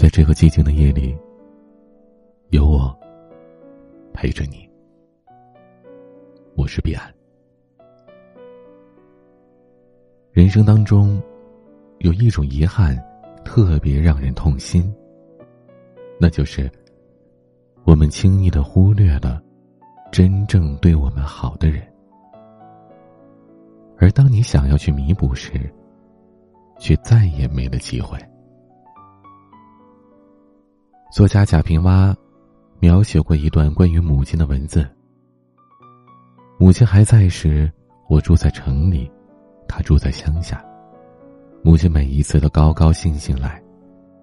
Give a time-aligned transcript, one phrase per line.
[0.00, 1.14] 在这个寂静的夜里，
[2.48, 2.98] 有我
[4.14, 4.66] 陪着你。
[6.56, 7.14] 我是彼岸。
[10.32, 11.22] 人生当中，
[11.98, 12.96] 有一种遗憾，
[13.44, 14.90] 特别让人痛心。
[16.18, 16.72] 那就是
[17.84, 19.38] 我们轻易的忽略了
[20.10, 21.86] 真正对我们好的人，
[23.98, 25.70] 而当你想要去弥补时，
[26.78, 28.18] 却再也没了机会。
[31.10, 32.14] 作家贾平凹
[32.78, 34.88] 描写过一段关于母亲的文字。
[36.56, 37.70] 母亲还在时，
[38.08, 39.10] 我住在城里，
[39.66, 40.64] 她住在乡下。
[41.64, 43.60] 母亲每一次都高高兴兴来，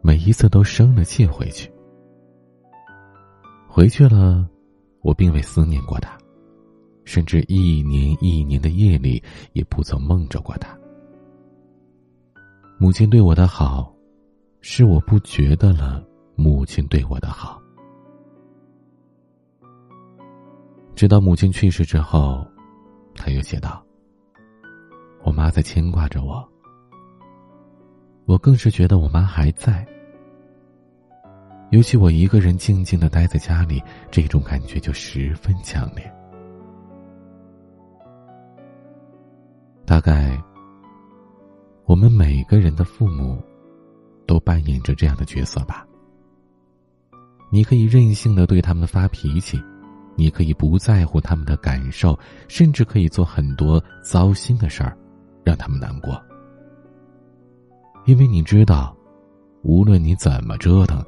[0.00, 1.70] 每一次都生了气回去。
[3.68, 4.48] 回去了，
[5.02, 6.16] 我并未思念过她，
[7.04, 10.74] 甚至一年一年的夜里也不曾梦着过她。
[12.78, 13.94] 母亲对我的好，
[14.62, 16.02] 是我不觉得了。
[16.40, 17.60] 母亲对我的好，
[20.94, 22.46] 直到母亲去世之后，
[23.14, 23.84] 他又写道
[25.22, 26.42] ：“我妈在牵挂着我。”
[28.24, 29.86] 我更是觉得我妈还在，
[31.72, 36.10] 尤其我一个人静静的待在家里，这种感觉就十分强烈。
[39.84, 40.42] 大概，
[41.84, 43.38] 我们每个人的父母，
[44.26, 45.86] 都扮演着这样的角色吧。
[47.52, 49.60] 你可以任性的对他们发脾气，
[50.14, 54.96] 你可以不在乎他们的感受，甚至可以做很多糟心的事儿，
[55.42, 56.20] 让他们难过。
[58.06, 58.96] 因为你知道，
[59.62, 61.04] 无论你怎么折腾，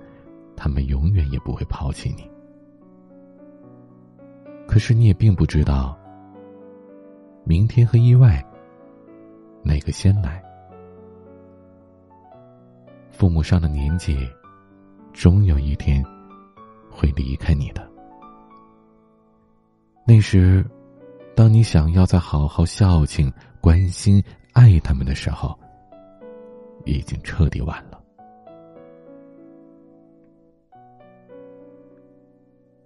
[0.57, 2.29] 他们永远也不会抛弃你。
[4.67, 5.97] 可是你也并不知道，
[7.45, 8.45] 明天和意外，
[9.63, 10.43] 哪个先来？
[13.11, 14.29] 父母上了年纪，
[15.13, 16.05] 终有一天。
[16.93, 17.91] 会离开你的。
[20.07, 20.65] 那时，
[21.35, 24.23] 当你想要再好好孝敬、关心、
[24.53, 25.59] 爱他们的时候，
[26.85, 28.01] 已经彻底晚了。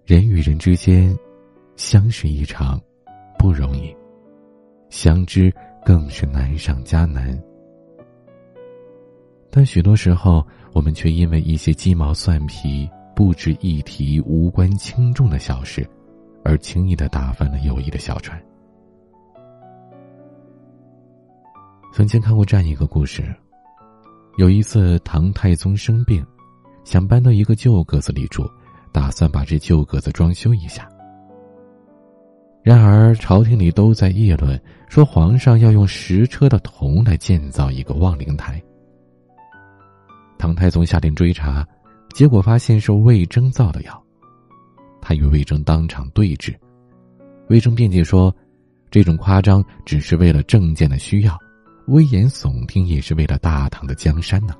[0.04, 1.18] 人与人之间，
[1.74, 2.80] 相识一场
[3.38, 3.96] 不容易，
[4.88, 5.52] 相知
[5.84, 7.36] 更是难上加难。
[9.50, 12.88] 但许多时候，我们却因为一些鸡毛蒜皮。
[13.16, 15.88] 不值一提、无关轻重的小事，
[16.44, 18.38] 而轻易的打翻了友谊的小船。
[21.94, 23.34] 曾经看过这样一个故事：
[24.36, 26.22] 有一次，唐太宗生病，
[26.84, 28.46] 想搬到一个旧阁子里住，
[28.92, 30.86] 打算把这旧阁子装修一下。
[32.62, 34.60] 然而，朝廷里都在议论，
[34.90, 38.62] 说皇上要用十车的铜来建造一个望灵台。
[40.36, 41.66] 唐太宗下令追查。
[42.16, 44.02] 结果发现是魏征造的谣，
[45.02, 46.56] 他与魏征当场对峙，
[47.50, 48.34] 魏征辩解说，
[48.90, 51.38] 这种夸张只是为了政见的需要，
[51.88, 54.54] 危言耸听也是为了大唐的江山呢。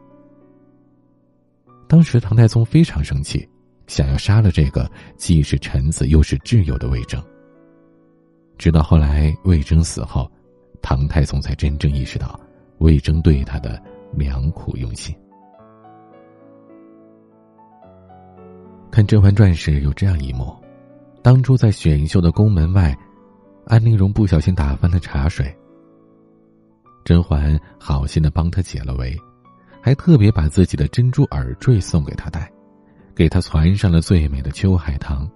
[1.88, 3.48] 当时唐太宗非常生气，
[3.86, 4.86] 想要杀了这个
[5.16, 7.18] 既是臣子又是挚友的魏征。
[8.58, 10.30] 直到后来魏征死后，
[10.82, 12.38] 唐太宗才真正意识到
[12.80, 15.16] 魏征对他的良苦用心。
[18.90, 20.54] 看《甄嬛传》时有这样一幕：
[21.22, 22.96] 当初在选秀的宫门外，
[23.66, 25.54] 安陵容不小心打翻了茶水。
[27.04, 29.14] 甄嬛好心的帮她解了围，
[29.82, 32.50] 还特别把自己的珍珠耳坠送给她戴，
[33.14, 35.28] 给她攒上了最美的秋海棠，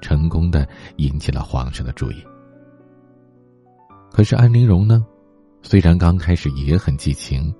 [0.00, 2.24] 成功的引起了皇上的注意。
[4.12, 5.04] 可是安陵容呢，
[5.60, 7.52] 虽然刚开始也很寄情，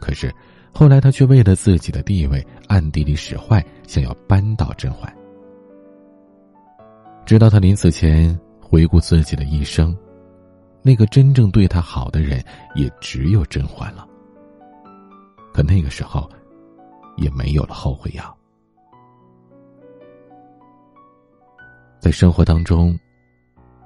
[0.00, 0.32] 可是。
[0.76, 5.10] 后来，他却为了自己的地位，暗地里使坏，想要扳倒甄嬛。
[7.24, 9.96] 直到他临死前回顾自己的一生，
[10.82, 14.04] 那个真正对他好的人，也只有甄嬛了。
[15.52, 16.28] 可那个时候，
[17.16, 18.36] 也没有了后悔药。
[22.00, 22.98] 在生活当中，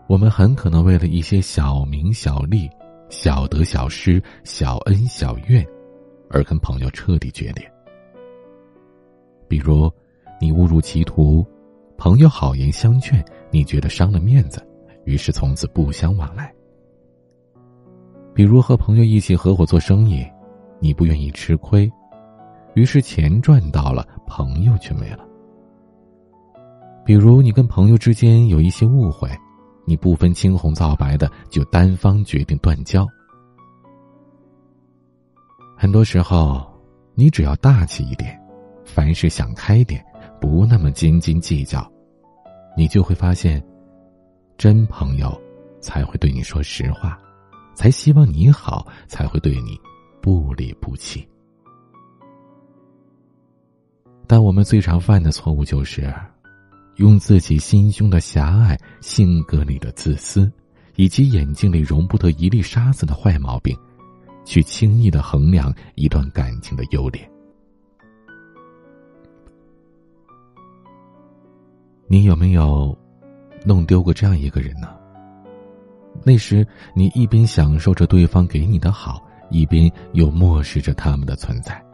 [0.07, 2.69] 我们很可能为了一些小名小利、
[3.11, 5.65] 小得小失、小恩小怨。
[6.31, 7.71] 而跟朋友彻底决裂。
[9.49, 9.91] 比如，
[10.41, 11.47] 你误入歧途，
[11.97, 14.67] 朋友好言相劝，你觉得伤了面子，
[15.05, 16.53] 于是从此不相往来。
[18.35, 20.25] 比如和朋友一起合伙做生意，
[20.81, 21.91] 你不愿意吃亏，
[22.75, 25.27] 于是钱赚到了，朋友却没了。
[27.05, 29.29] 比如你跟朋友之间有一些误会，
[29.87, 33.07] 你不分青红皂白的就单方决定断交。
[35.81, 36.69] 很多时候，
[37.15, 38.37] 你只要大气一点，
[38.85, 40.05] 凡事想开点，
[40.41, 41.89] 不那么斤斤计较，
[42.77, 43.65] 你就会发现，
[44.57, 45.41] 真朋友
[45.81, 47.17] 才会对你说实话，
[47.77, 49.79] 才希望你好，才会对你
[50.21, 51.25] 不离不弃。
[54.27, 56.13] 但我们最常犯的错误就是，
[56.97, 60.51] 用自己心胸的狭隘、性格里的自私，
[60.97, 63.79] 以及眼睛里容不得一粒沙子的坏毛病，
[64.49, 67.31] 去轻易的衡量一段感情的优劣。
[72.07, 72.97] 你有没有
[73.63, 74.89] 弄丢过这样一个人呢？
[76.25, 81.85] 那时你一边享受着对方给你的好，一边又漠视着他们的存在。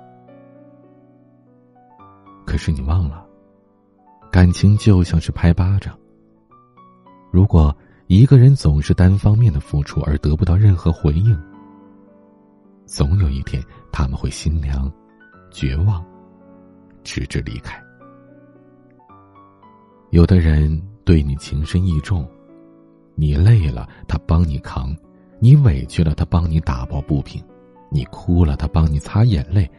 [2.47, 3.27] 可是你忘了，
[4.31, 5.99] 感情就像是拍巴掌。
[7.33, 7.77] 如果
[8.07, 11.37] 一个人总是单方面的付出而得不到任何回应，
[12.87, 14.91] 总有一天他们会心凉、
[15.51, 16.05] 绝望，
[17.03, 17.83] 直至离开。
[20.11, 22.29] 有的人对你情深意重，
[23.15, 24.97] 你累了他帮你扛，
[25.41, 27.43] 你委屈了他帮你打抱不平，
[27.91, 29.71] 你哭了他帮你擦眼泪。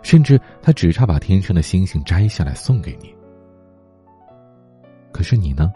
[0.00, 3.12] 甚至他只差把天上的星星摘下来送给你。
[5.12, 5.72] 可是你呢？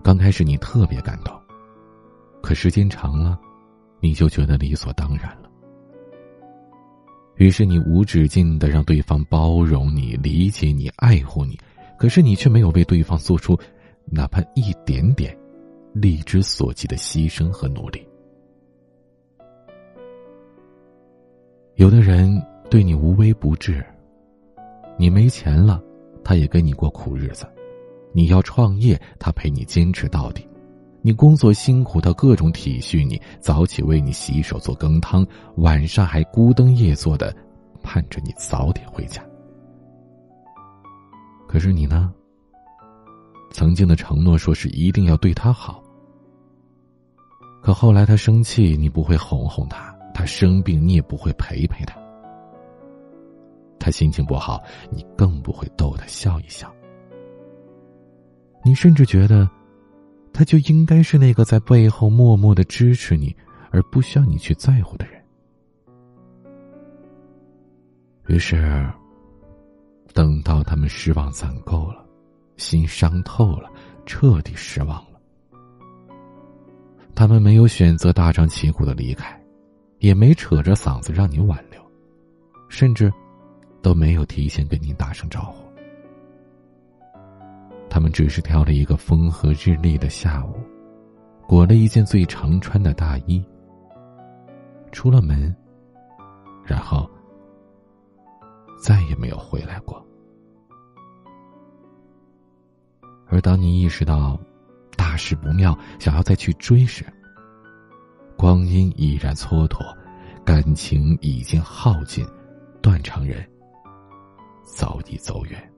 [0.00, 1.34] 刚开始你特别感动，
[2.40, 3.38] 可时间长了，
[4.04, 5.48] 你就觉得理所当然了。
[7.36, 11.58] 于是你无止境的让对方包容你、理解你、爱护你，
[11.98, 13.58] 可是你却没有为对方做出
[14.04, 15.34] 哪怕一点点
[15.94, 18.06] 力之所及的牺牲和努力。
[21.76, 22.38] 有的人。
[22.70, 23.84] 对你无微不至，
[24.98, 25.80] 你没钱了，
[26.24, 27.44] 他也跟你过苦日子；
[28.12, 30.42] 你要创业，他陪你坚持到底；
[31.06, 37.36] 你工作辛苦，他各种体恤你，早起为你洗手做羹汤，晚上还孤灯夜坐的
[37.82, 39.22] 盼着你早点回家。
[41.46, 42.10] 可是你呢？
[43.50, 45.84] 曾经的承诺说是一定要对他好，
[47.62, 52.00] 可后来他生气，你不会哄哄他；他生病，你也不会陪陪他。
[53.78, 54.58] 他心情不好，
[54.90, 56.74] 你更不会逗他笑一笑。
[58.64, 59.46] 你甚至觉得，
[60.34, 63.34] 他就应该是那个在背后默默的支持你，
[63.70, 65.22] 而不需要你去在乎的人。
[68.26, 68.86] 于是，
[70.12, 72.04] 等到他们失望攒够了，
[72.56, 73.70] 心伤透了，
[74.04, 75.20] 彻底失望了，
[77.14, 79.40] 他们没有选择大张旗鼓的离开，
[80.00, 81.80] 也没扯着嗓子让你挽留，
[82.68, 83.10] 甚至。
[83.82, 85.63] 都没有提前跟你打声招呼，
[87.94, 90.58] 他们只是挑了一个风和日丽的下午，
[91.46, 93.40] 裹了一件最常穿的大衣，
[94.90, 95.54] 出了门，
[96.64, 97.08] 然后
[98.82, 100.04] 再也没有回来过。
[103.28, 104.36] 而当你意识到
[104.96, 107.06] 大事不妙，想要再去追时，
[108.36, 109.96] 光阴已然蹉跎，
[110.44, 112.26] 感情已经耗尽，
[112.82, 113.48] 断肠人。
[114.64, 115.73] 早已走远。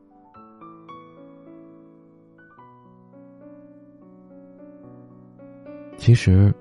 [6.07, 6.55] 其实，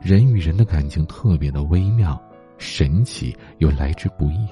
[0.00, 2.18] 人与人的感情特别的微妙、
[2.56, 4.48] 神奇又来之不易。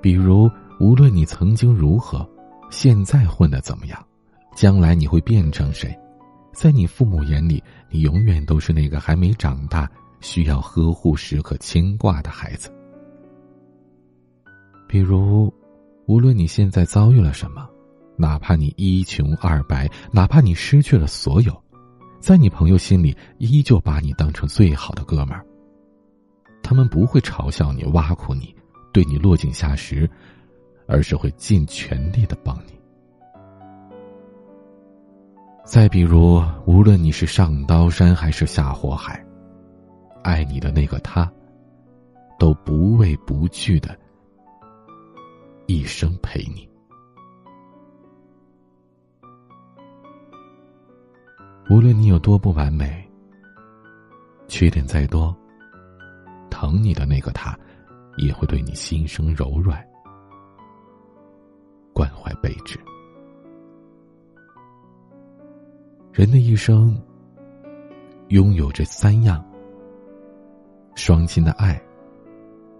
[0.00, 0.48] 比如，
[0.78, 2.24] 无论你曾经如何，
[2.70, 4.06] 现在混的怎么样，
[4.54, 5.92] 将来你会变成谁，
[6.52, 7.60] 在你父母眼里，
[7.90, 12.72] 你永远都是那个还没长大、需要呵护、时刻牵挂的孩子。
[14.86, 15.52] 比如，
[16.06, 17.68] 无论你现在遭遇了什么，
[18.14, 21.60] 哪怕你一穷二白，哪怕你失去了所有，
[22.20, 25.44] 在你朋友心里，依旧把你当成最好的哥们儿。
[26.62, 28.54] 他们不会嘲笑你、挖苦你，
[28.92, 30.08] 对你落井下石，
[30.86, 32.78] 而是会尽全力的帮你。
[35.64, 39.24] 再比如，无论你是上刀山还是下火海，
[40.22, 41.28] 爱你的那个他，
[42.38, 43.98] 都不畏不惧的。
[45.66, 46.69] 一生陪你。
[51.70, 53.08] 无论你有多不完美，
[54.48, 55.32] 缺点再多，
[56.50, 57.56] 疼你的那个他，
[58.16, 59.80] 也会对你心生柔软，
[61.92, 62.76] 关怀备至。
[66.12, 67.00] 人的一生，
[68.30, 69.40] 拥有这三样：
[70.96, 71.80] 双亲的爱，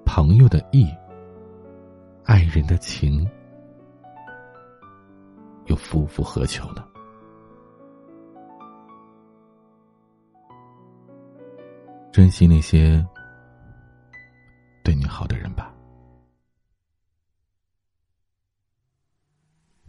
[0.04, 0.92] 朋友的义。
[2.24, 3.24] 爱人的情，
[5.66, 6.84] 又夫复何求呢？
[12.12, 13.04] 珍惜那些
[14.82, 15.72] 对你好的人吧。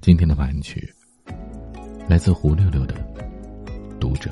[0.02, 0.88] 今天的晚曲
[2.08, 2.96] 来自胡六六的
[4.00, 4.32] 《读者》。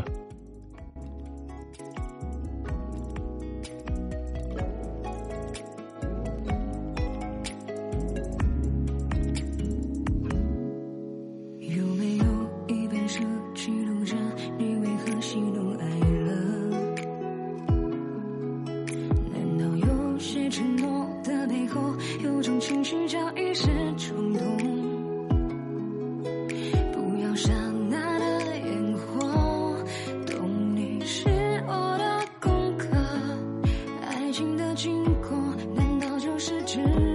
[36.50, 37.09] 欢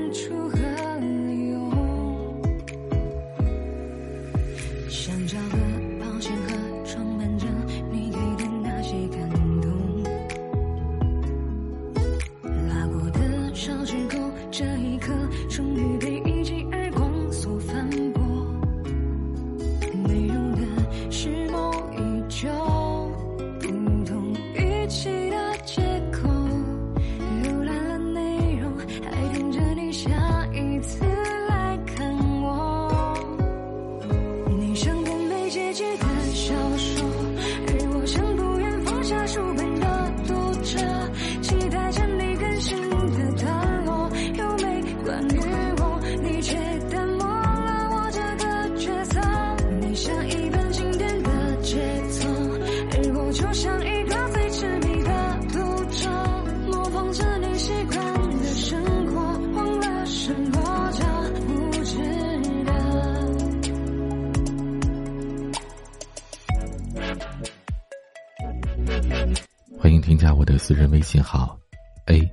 [70.66, 71.60] 私人微信号
[72.06, 72.26] ：a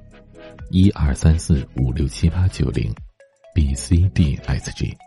[0.70, 2.90] 一二三四五六七八九零
[3.54, 4.98] b c d s g。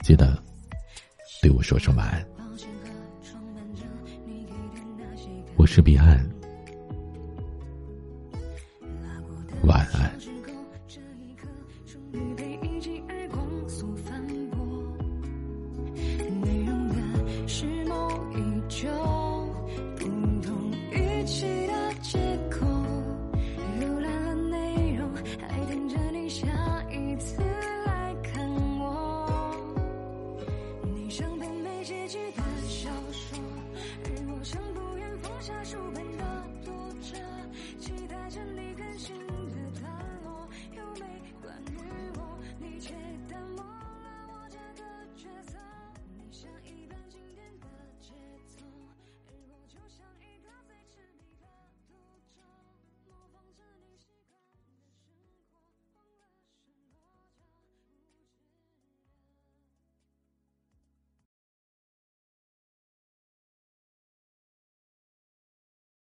[0.00, 0.36] 记得
[1.40, 2.26] 对我说声晚安。
[5.54, 6.28] 我是彼岸，
[9.62, 10.31] 晚安。